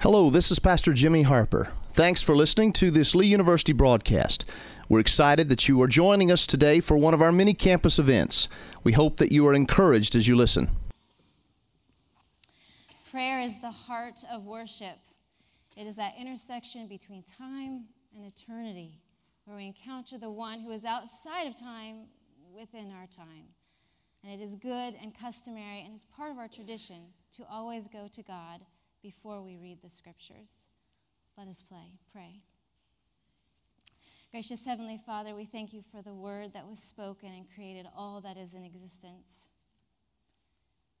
[0.00, 1.72] Hello, this is Pastor Jimmy Harper.
[1.88, 4.48] Thanks for listening to this Lee University broadcast.
[4.88, 8.48] We're excited that you are joining us today for one of our many campus events.
[8.84, 10.70] We hope that you are encouraged as you listen.
[13.10, 14.98] Prayer is the heart of worship.
[15.76, 18.92] It is that intersection between time and eternity
[19.46, 22.06] where we encounter the one who is outside of time
[22.54, 23.48] within our time.
[24.22, 28.06] And it is good and customary and is part of our tradition to always go
[28.12, 28.60] to God
[29.08, 30.66] before we read the scriptures.
[31.38, 32.42] Let us play, pray.
[34.30, 38.20] Gracious Heavenly Father, we thank you for the word that was spoken and created all
[38.20, 39.48] that is in existence.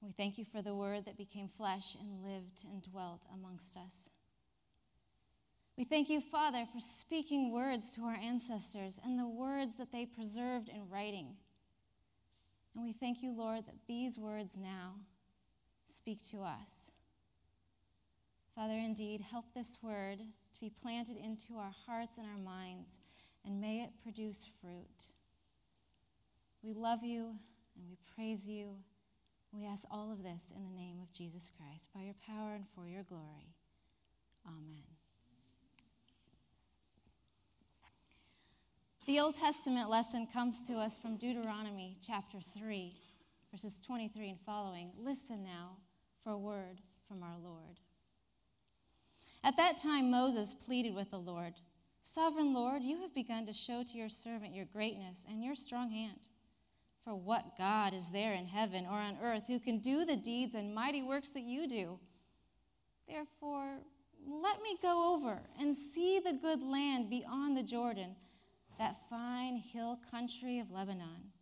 [0.00, 4.08] We thank you for the word that became flesh and lived and dwelt amongst us.
[5.76, 10.06] We thank you, Father, for speaking words to our ancestors and the words that they
[10.06, 11.36] preserved in writing.
[12.74, 14.94] And we thank you, Lord, that these words now
[15.84, 16.90] speak to us.
[18.58, 22.98] Father, indeed, help this word to be planted into our hearts and our minds,
[23.44, 25.12] and may it produce fruit.
[26.64, 27.36] We love you
[27.76, 28.70] and we praise you.
[29.52, 32.64] We ask all of this in the name of Jesus Christ, by your power and
[32.74, 33.54] for your glory.
[34.44, 34.82] Amen.
[39.06, 42.92] The Old Testament lesson comes to us from Deuteronomy chapter 3,
[43.52, 44.90] verses 23 and following.
[44.98, 45.76] Listen now
[46.24, 47.78] for a word from our Lord.
[49.44, 51.54] At that time, Moses pleaded with the Lord
[52.02, 55.90] Sovereign Lord, you have begun to show to your servant your greatness and your strong
[55.90, 56.28] hand.
[57.04, 60.54] For what God is there in heaven or on earth who can do the deeds
[60.54, 61.98] and mighty works that you do?
[63.06, 63.78] Therefore,
[64.26, 68.16] let me go over and see the good land beyond the Jordan,
[68.78, 71.32] that fine hill country of Lebanon.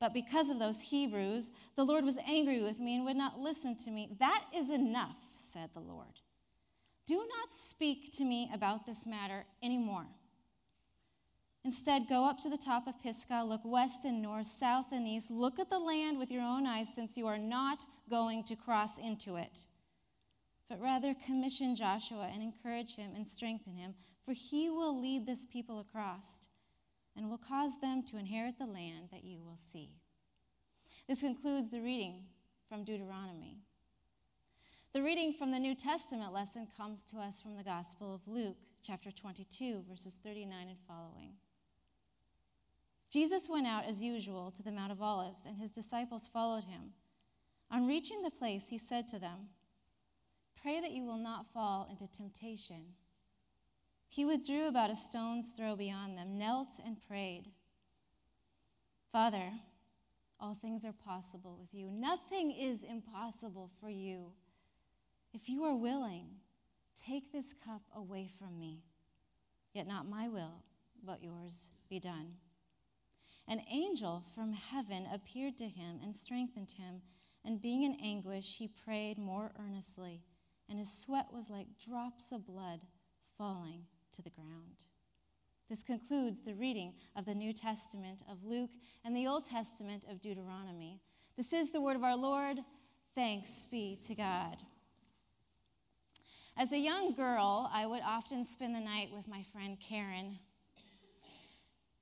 [0.00, 3.76] But because of those Hebrews, the Lord was angry with me and would not listen
[3.78, 4.10] to me.
[4.20, 6.20] That is enough, said the Lord.
[7.08, 10.04] Do not speak to me about this matter anymore.
[11.64, 15.30] Instead, go up to the top of Pisgah, look west and north, south and east,
[15.30, 18.98] look at the land with your own eyes, since you are not going to cross
[18.98, 19.64] into it.
[20.68, 25.46] But rather commission Joshua and encourage him and strengthen him, for he will lead this
[25.46, 26.46] people across
[27.16, 29.92] and will cause them to inherit the land that you will see.
[31.08, 32.24] This concludes the reading
[32.68, 33.62] from Deuteronomy.
[34.94, 38.56] The reading from the New Testament lesson comes to us from the Gospel of Luke,
[38.82, 41.32] chapter 22, verses 39 and following.
[43.10, 46.92] Jesus went out as usual to the Mount of Olives, and his disciples followed him.
[47.70, 49.50] On reaching the place, he said to them,
[50.62, 52.94] Pray that you will not fall into temptation.
[54.08, 57.48] He withdrew about a stone's throw beyond them, knelt, and prayed
[59.12, 59.50] Father,
[60.40, 61.90] all things are possible with you.
[61.90, 64.32] Nothing is impossible for you.
[65.32, 66.26] If you are willing,
[66.96, 68.82] take this cup away from me.
[69.74, 70.62] Yet not my will,
[71.04, 72.32] but yours be done.
[73.46, 77.02] An angel from heaven appeared to him and strengthened him,
[77.44, 80.22] and being in anguish, he prayed more earnestly,
[80.68, 82.80] and his sweat was like drops of blood
[83.36, 84.84] falling to the ground.
[85.68, 88.72] This concludes the reading of the New Testament of Luke
[89.04, 91.00] and the Old Testament of Deuteronomy.
[91.36, 92.58] This is the word of our Lord.
[93.14, 94.56] Thanks be to God.
[96.58, 100.40] As a young girl, I would often spend the night with my friend Karen.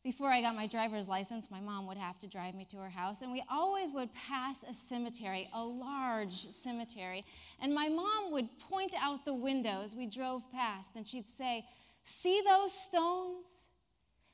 [0.03, 2.89] Before I got my driver's license, my mom would have to drive me to her
[2.89, 7.23] house, and we always would pass a cemetery, a large cemetery.
[7.61, 11.67] And my mom would point out the window as we drove past, and she'd say,
[12.03, 13.69] See those stones?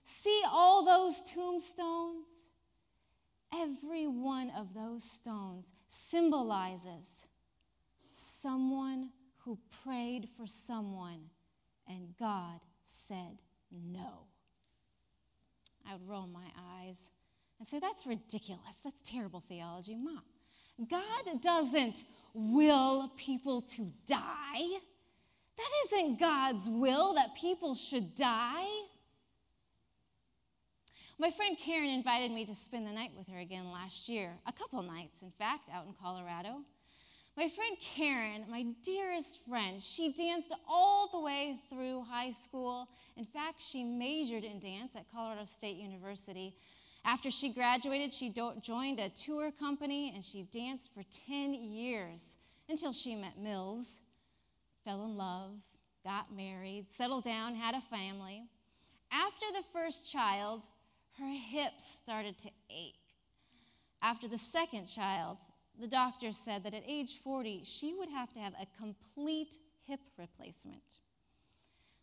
[0.04, 2.48] See all those tombstones?
[3.52, 7.26] Every one of those stones symbolizes
[8.12, 9.10] someone
[9.44, 11.30] who prayed for someone
[11.88, 13.38] and God said
[13.70, 14.26] no.
[15.88, 16.47] I would roll my
[16.80, 17.10] eyes
[17.58, 18.81] and say, That's ridiculous.
[18.84, 19.97] That's terrible theology.
[19.97, 20.22] Mom,
[20.88, 22.04] God doesn't
[22.34, 24.78] will people to die.
[25.56, 28.66] That isn't God's will that people should die.
[31.19, 34.52] My friend Karen invited me to spend the night with her again last year, a
[34.52, 36.62] couple nights, in fact, out in Colorado.
[37.34, 42.88] My friend Karen, my dearest friend, she danced all the way through high school.
[43.17, 46.55] In fact, she majored in dance at Colorado State University.
[47.06, 52.37] After she graduated, she joined a tour company and she danced for 10 years
[52.69, 54.02] until she met Mills,
[54.85, 55.55] fell in love,
[56.05, 58.43] got married, settled down, had a family.
[59.11, 60.67] After the first child,
[61.19, 62.94] her hips started to ache.
[64.02, 65.38] After the second child,
[65.80, 70.00] the doctor said that at age 40, she would have to have a complete hip
[70.19, 70.98] replacement.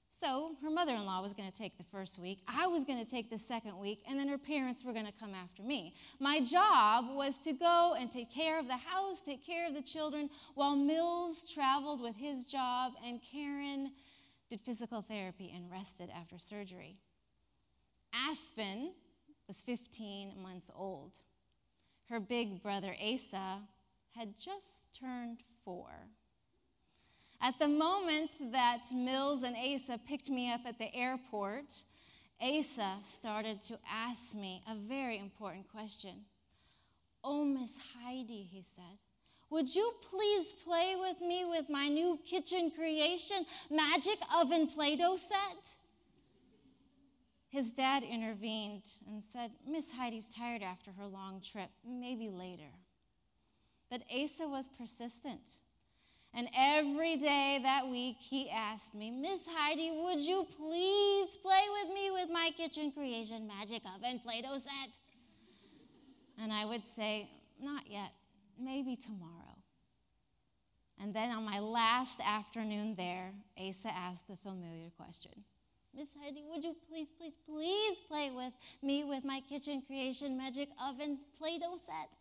[0.10, 3.04] So her mother in law was going to take the first week, I was going
[3.04, 5.94] to take the second week, and then her parents were going to come after me.
[6.20, 9.82] My job was to go and take care of the house, take care of the
[9.82, 13.92] children, while Mills traveled with his job, and Karen
[14.50, 16.98] did physical therapy and rested after surgery.
[18.14, 18.94] Aspen
[19.48, 21.16] was 15 months old.
[22.10, 23.60] Her big brother Asa
[24.16, 25.92] had just turned four.
[27.42, 31.84] At the moment that Mills and Asa picked me up at the airport,
[32.42, 36.26] Asa started to ask me a very important question.
[37.24, 39.04] Oh, Miss Heidi, he said,
[39.50, 45.16] would you please play with me with my new kitchen creation, Magic Oven Play Doh
[45.16, 45.76] set?
[47.50, 52.72] His dad intervened and said, Miss Heidi's tired after her long trip, maybe later.
[53.90, 55.58] But Asa was persistent.
[56.32, 61.92] And every day that week, he asked me, Miss Heidi, would you please play with
[61.92, 65.00] me with my kitchen creation magic oven Play Doh set?
[66.40, 67.30] And I would say,
[67.60, 68.12] Not yet,
[68.60, 69.58] maybe tomorrow.
[71.02, 75.32] And then on my last afternoon there, Asa asked the familiar question
[76.00, 80.70] Miss Heidi, would you please, please, please play with me with my kitchen creation magic
[80.82, 82.16] oven Play Doh set?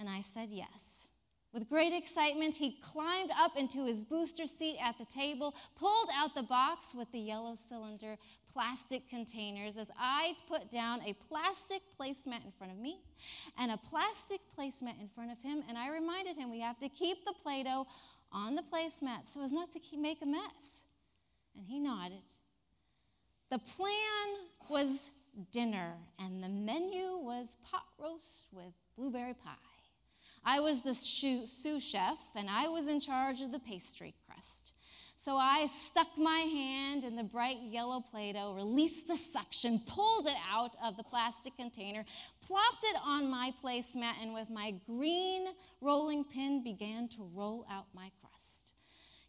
[0.00, 1.08] And I said yes.
[1.52, 6.34] With great excitement, he climbed up into his booster seat at the table, pulled out
[6.34, 8.16] the box with the yellow cylinder
[8.50, 13.02] plastic containers as I put down a plastic placemat in front of me
[13.58, 15.64] and a plastic placemat in front of him.
[15.68, 17.86] And I reminded him we have to keep the Play Doh
[18.32, 20.84] on the placemat so as not to make a mess.
[21.54, 22.22] And he nodded.
[23.50, 24.28] The plan
[24.68, 25.10] was
[25.52, 29.52] dinner, and the menu was pot roast with blueberry pie.
[30.44, 34.74] I was the sous chef, and I was in charge of the pastry crust.
[35.16, 40.26] So I stuck my hand in the bright yellow Play Doh, released the suction, pulled
[40.26, 42.04] it out of the plastic container,
[42.40, 45.48] plopped it on my placemat, and with my green
[45.80, 48.74] rolling pin began to roll out my crust.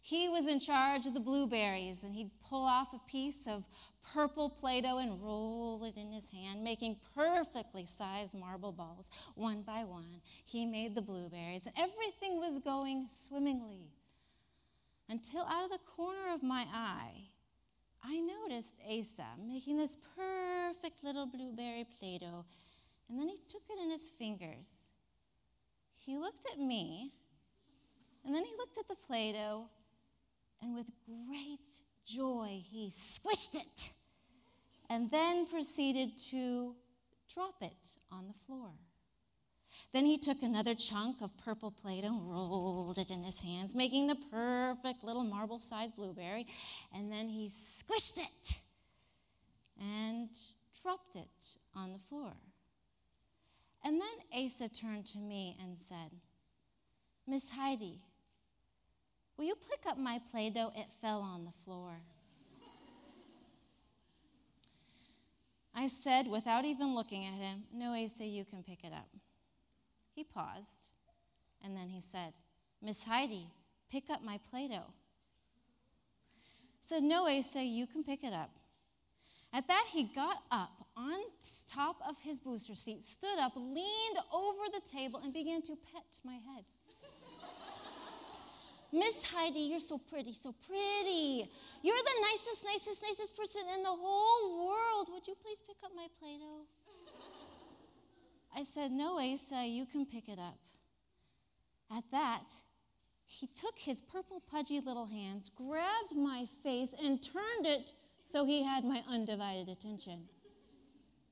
[0.02, 3.64] He was in charge of the blueberries, and he'd pull off a piece of
[4.12, 9.62] purple Play Doh and roll it in his hand, making perfectly sized marble balls one
[9.62, 10.20] by one.
[10.44, 13.92] He made the blueberries, and everything was going swimmingly.
[15.08, 17.28] Until out of the corner of my eye,
[18.02, 22.44] I noticed Asa making this perfect little blueberry Play Doh,
[23.08, 24.90] and then he took it in his fingers.
[25.94, 27.12] He looked at me,
[28.24, 29.66] and then he looked at the Play Doh,
[30.62, 31.64] and with great
[32.06, 33.92] joy, he squished it
[34.90, 36.74] and then proceeded to
[37.32, 38.72] drop it on the floor.
[39.92, 43.74] Then he took another chunk of purple Play Doh and rolled it in his hands,
[43.74, 46.46] making the perfect little marble sized blueberry.
[46.92, 48.58] And then he squished it
[49.80, 50.28] and
[50.82, 52.32] dropped it on the floor.
[53.84, 56.10] And then Asa turned to me and said,
[57.28, 58.00] Miss Heidi,
[59.36, 60.72] will you pick up my Play Doh?
[60.74, 61.92] It fell on the floor.
[65.74, 69.08] I said, without even looking at him, No, Asa, you can pick it up.
[70.14, 70.88] He paused,
[71.64, 72.34] and then he said,
[72.82, 73.46] Miss Heidi,
[73.90, 74.92] pick up my Play Doh.
[76.82, 78.50] said, No, Asa, you can pick it up.
[79.52, 81.18] At that, he got up on
[81.66, 86.18] top of his booster seat, stood up, leaned over the table, and began to pet
[86.24, 86.64] my head.
[88.92, 91.48] Miss Heidi, you're so pretty, so pretty.
[91.82, 95.08] You're the nicest, nicest, nicest person in the whole world.
[95.12, 96.66] Would you please pick up my Play Doh?
[98.56, 100.58] I said, No, Asa, you can pick it up.
[101.96, 102.48] At that,
[103.26, 107.92] he took his purple, pudgy little hands, grabbed my face, and turned it
[108.22, 110.22] so he had my undivided attention.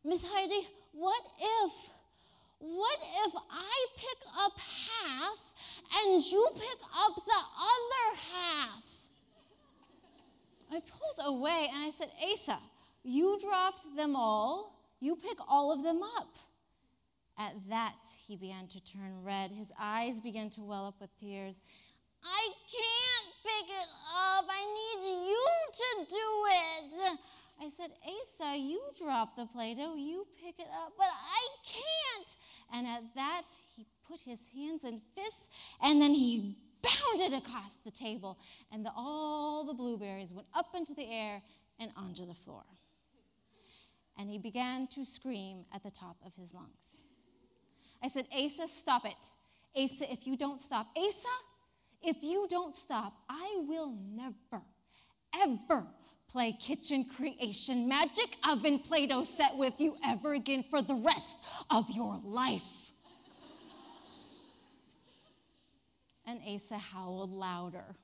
[0.05, 1.91] Miss Heidi, what if?
[2.61, 5.48] What if I pick up half
[6.07, 8.85] and you pick up the other half?
[10.71, 12.59] I pulled away and I said, Asa,
[13.03, 14.75] you dropped them all.
[15.01, 16.37] You pick all of them up.
[17.39, 19.53] At that, he began to turn red.
[19.53, 21.63] His eyes began to well up with tears.
[22.25, 24.45] I can't pick it up.
[24.51, 27.19] I need you to do it.
[27.61, 32.37] I said, Asa, you drop the Play Doh, you pick it up, but I can't.
[32.73, 33.45] And at that,
[33.77, 35.49] he put his hands in fists
[35.83, 38.39] and then he bounded across the table,
[38.71, 41.43] and the, all the blueberries went up into the air
[41.81, 42.63] and onto the floor.
[44.17, 47.03] And he began to scream at the top of his lungs.
[48.03, 49.33] I said, Asa, stop it.
[49.77, 51.29] Asa, if you don't stop, Asa,
[52.03, 54.63] If you don't stop, I will never,
[55.35, 55.87] ever
[56.29, 61.43] play kitchen creation magic oven Play Doh set with you ever again for the rest
[61.71, 62.89] of your life.
[66.29, 67.97] and Asa howled louder.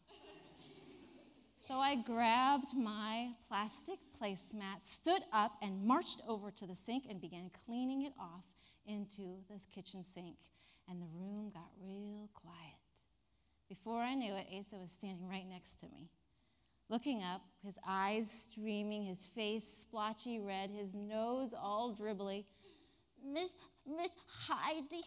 [1.58, 7.20] So I grabbed my plastic placemat, stood up, and marched over to the sink and
[7.20, 8.44] began cleaning it off
[8.86, 10.36] into the kitchen sink.
[10.88, 12.76] And the room got real quiet.
[13.68, 16.10] Before I knew it, Asa was standing right next to me.
[16.90, 22.44] Looking up, his eyes streaming, his face splotchy red, his nose all dribbly.
[23.26, 23.52] Miss,
[23.86, 25.02] Miss Heidi.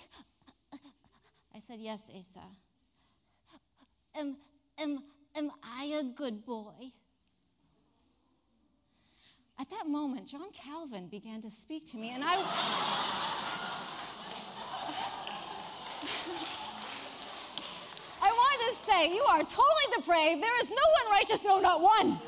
[1.55, 2.41] I said, Yes, Asa.
[4.15, 4.38] Am,
[4.79, 5.03] am,
[5.36, 6.91] am I a good boy?
[9.60, 12.43] At that moment, John Calvin began to speak to me, and I.
[18.88, 20.41] say, You are totally depraved.
[20.41, 22.20] There is no one righteous, no, not one.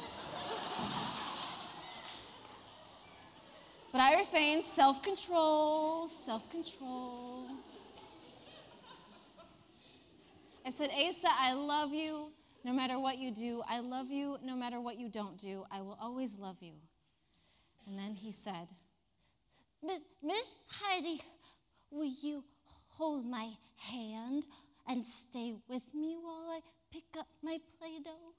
[3.91, 7.47] But I refrained self control, self control.
[10.65, 12.31] I said, Asa, I love you
[12.63, 13.63] no matter what you do.
[13.67, 15.65] I love you no matter what you don't do.
[15.71, 16.73] I will always love you.
[17.87, 18.67] And then he said,
[19.81, 21.21] Miss Heidi,
[21.89, 22.43] will you
[22.89, 24.45] hold my hand
[24.89, 26.59] and stay with me while I
[26.91, 28.33] pick up my Play Doh?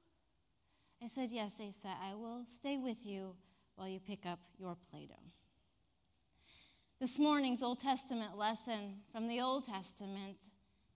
[1.02, 3.36] I said, Yes, Asa, I will stay with you
[3.76, 5.14] while you pick up your Play Doh.
[7.00, 10.36] This morning's Old Testament lesson from the Old Testament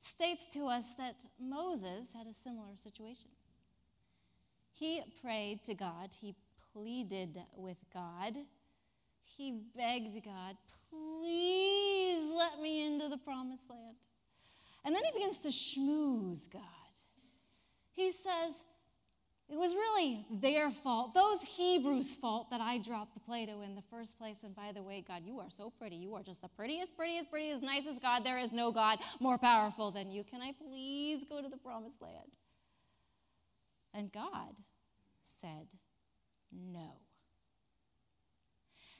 [0.01, 3.31] states to us that Moses had a similar situation.
[4.75, 6.35] He prayed to God, he
[6.73, 8.37] pleaded with God,
[9.23, 10.57] he begged God,
[10.91, 13.97] please let me into the promised land.
[14.85, 16.63] And then he begins to schmooze God.
[17.93, 18.65] He says,
[19.49, 23.75] it was really their fault, those Hebrews' fault that I dropped the Play Doh in
[23.75, 24.43] the first place.
[24.43, 25.97] And by the way, God, you are so pretty.
[25.97, 28.25] You are just the prettiest, prettiest, prettiest, nicest God.
[28.25, 30.25] There is no God more powerful than you.
[30.25, 32.39] Can I please go to the promised land?
[33.93, 34.61] And God
[35.23, 35.69] said,
[36.51, 36.95] no.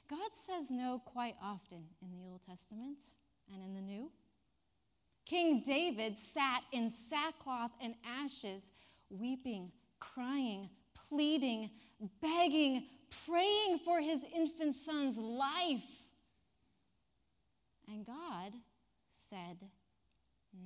[0.07, 2.99] God says no quite often in the Old Testament
[3.51, 4.11] and in the New.
[5.25, 8.71] King David sat in sackcloth and ashes,
[9.09, 10.69] weeping, crying,
[11.09, 11.71] pleading,
[12.21, 12.85] begging,
[13.27, 16.07] praying for his infant son's life.
[17.87, 18.53] And God
[19.11, 19.57] said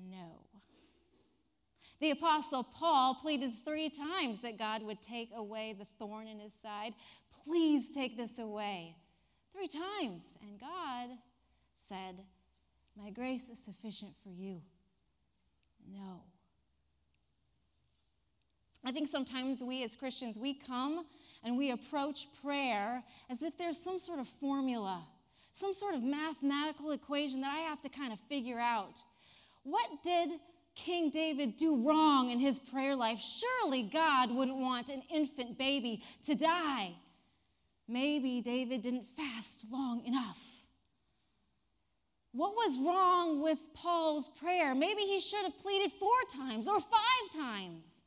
[0.09, 0.45] no.
[2.01, 6.53] The Apostle Paul pleaded three times that God would take away the thorn in his
[6.53, 6.93] side.
[7.43, 8.95] Please take this away.
[9.53, 10.23] Three times.
[10.41, 11.09] And God
[11.87, 12.23] said
[12.95, 14.61] my grace is sufficient for you.
[15.91, 16.21] No.
[18.85, 21.05] I think sometimes we as Christians, we come
[21.43, 25.01] and we approach prayer as if there's some sort of formula,
[25.53, 29.01] some sort of mathematical equation that I have to kind of figure out.
[29.63, 30.29] What did
[30.75, 33.19] King David do wrong in his prayer life?
[33.19, 36.93] Surely God wouldn't want an infant baby to die.
[37.87, 40.58] Maybe David didn't fast long enough.
[42.39, 44.73] What was wrong with Paul's prayer?
[44.73, 48.01] Maybe he should have pleaded four times or five times.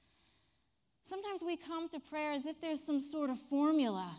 [1.02, 4.10] Sometimes we come to prayer as if there's some sort of formula,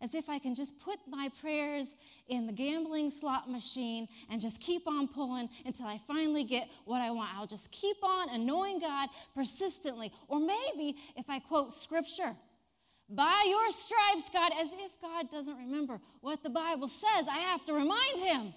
[0.00, 1.94] as if I can just put my prayers
[2.26, 7.00] in the gambling slot machine and just keep on pulling until I finally get what
[7.00, 7.30] I want.
[7.36, 10.10] I'll just keep on annoying God persistently.
[10.26, 12.32] Or maybe if I quote scripture,
[13.08, 17.64] by your stripes, God, as if God doesn't remember what the Bible says, I have
[17.66, 18.52] to remind him.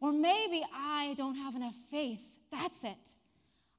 [0.00, 2.38] Or maybe I don't have enough faith.
[2.50, 3.14] That's it.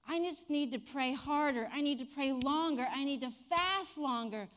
[0.07, 1.67] I just need to pray harder.
[1.71, 2.85] I need to pray longer.
[2.91, 4.47] I need to fast longer.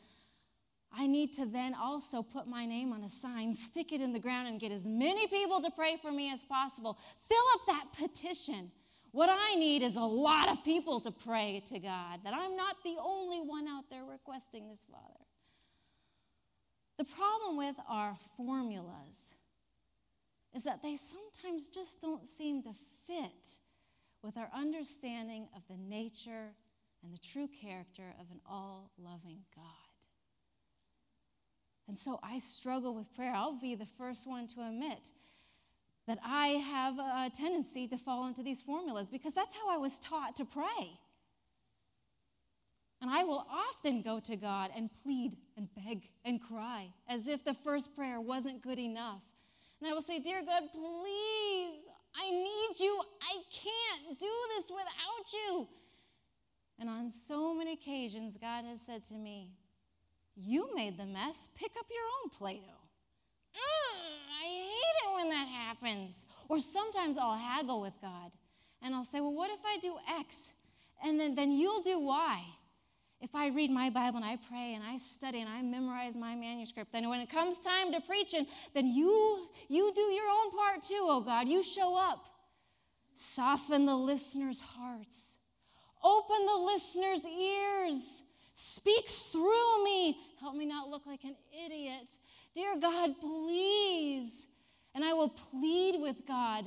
[0.93, 4.19] I need to then also put my name on a sign, stick it in the
[4.19, 6.97] ground, and get as many people to pray for me as possible.
[7.29, 8.71] Fill up that petition.
[9.11, 12.75] What I need is a lot of people to pray to God, that I'm not
[12.83, 15.19] the only one out there requesting this, Father.
[16.97, 19.35] The problem with our formulas
[20.53, 22.73] is that they sometimes just don't seem to
[23.07, 23.59] fit
[24.23, 26.53] with our understanding of the nature
[27.03, 29.65] and the true character of an all loving God.
[31.87, 33.33] And so I struggle with prayer.
[33.35, 35.11] I'll be the first one to admit
[36.07, 39.99] that I have a tendency to fall into these formulas because that's how I was
[39.99, 40.99] taught to pray.
[43.01, 47.43] And I will often go to God and plead and beg and cry as if
[47.43, 49.23] the first prayer wasn't good enough.
[49.81, 51.81] And I will say, Dear God, please,
[52.15, 53.01] I need you.
[53.21, 55.67] I can't do this without you.
[56.79, 59.49] And on so many occasions, God has said to me,
[60.35, 63.57] You made the mess, pick up your own Play Doh.
[63.57, 64.07] Mm,
[64.39, 66.27] I hate it when that happens.
[66.47, 68.31] Or sometimes I'll haggle with God
[68.83, 70.53] and I'll say, Well, what if I do X?
[71.03, 72.43] And then, then you'll do Y.
[73.21, 76.35] If I read my Bible and I pray and I study and I memorize my
[76.35, 80.81] manuscript, then when it comes time to preaching, then you you do your own part
[80.81, 81.47] too, oh God.
[81.47, 82.25] You show up.
[83.13, 85.37] Soften the listeners' hearts.
[86.03, 88.23] Open the listeners' ears.
[88.53, 90.17] Speak through me.
[90.39, 91.35] Help me not look like an
[91.65, 92.07] idiot.
[92.55, 94.47] Dear God, please.
[94.95, 96.65] And I will plead with God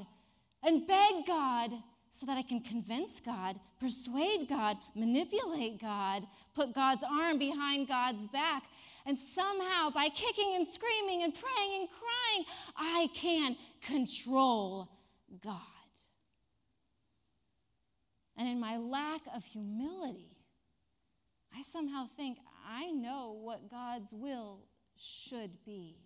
[0.62, 1.72] and beg God
[2.14, 6.22] so that I can convince God, persuade God, manipulate God,
[6.54, 8.62] put God's arm behind God's back.
[9.04, 12.44] And somehow, by kicking and screaming and praying and crying,
[12.76, 14.88] I can control
[15.42, 15.58] God.
[18.36, 20.36] And in my lack of humility,
[21.52, 24.60] I somehow think I know what God's will
[24.96, 25.96] should be.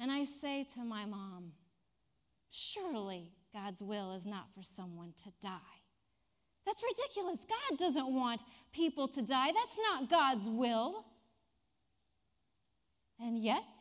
[0.00, 1.52] And I say to my mom,
[2.50, 5.58] surely God's will is not for someone to die.
[6.64, 7.44] That's ridiculous.
[7.44, 8.42] God doesn't want
[8.72, 9.50] people to die.
[9.52, 11.04] That's not God's will.
[13.20, 13.80] And yet,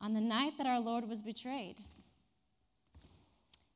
[0.00, 1.76] on the night that our Lord was betrayed,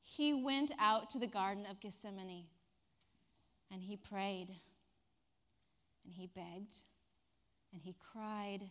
[0.01, 2.45] he went out to the Garden of Gethsemane
[3.71, 4.49] and he prayed
[6.05, 6.75] and he begged
[7.73, 8.63] and he cried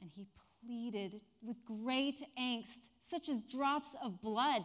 [0.00, 0.26] and he
[0.64, 4.62] pleaded with great angst, such as drops of blood.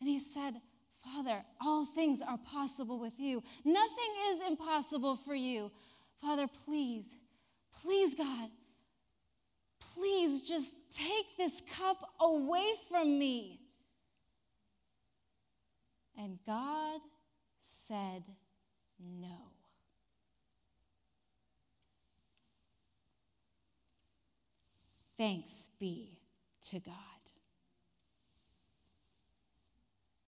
[0.00, 0.54] And he said,
[1.00, 3.42] Father, all things are possible with you.
[3.64, 5.70] Nothing is impossible for you.
[6.20, 7.16] Father, please,
[7.82, 8.50] please, God,
[9.94, 13.60] please just take this cup away from me.
[16.16, 17.00] And God
[17.60, 18.24] said
[19.00, 19.38] no.
[25.16, 26.20] Thanks be
[26.62, 27.07] to God.